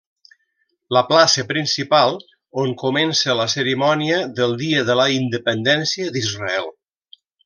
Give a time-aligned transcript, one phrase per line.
[0.95, 2.15] La plaça principal,
[2.63, 6.71] on comença la cerimònia del Dia de la Independència d'Israel.